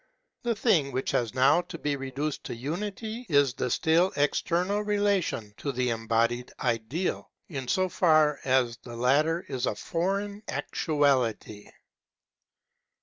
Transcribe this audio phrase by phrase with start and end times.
[0.41, 5.53] The thing which has now to be reduced to unity is the still external relation
[5.57, 11.69] to the embodied Ideal, in so far as the latter is a foreign actuality.